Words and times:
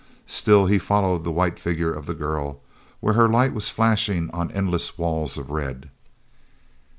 Still 0.25 0.65
he 0.65 0.79
followed 0.79 1.23
the 1.23 1.31
white 1.31 1.59
figure 1.59 1.93
of 1.93 2.07
the 2.07 2.15
girl 2.15 2.59
where 3.01 3.13
her 3.13 3.27
light 3.29 3.53
was 3.53 3.69
flashing 3.69 4.31
on 4.31 4.49
endless 4.49 4.97
walls 4.97 5.37
of 5.37 5.51
red. 5.51 5.91